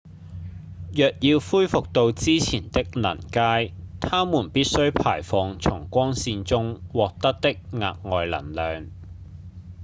[0.95, 8.89] 若要恢復到之前的能階它們必須排放從光線中獲得的額外能量